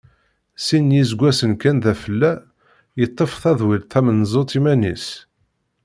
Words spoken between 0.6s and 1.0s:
Sin n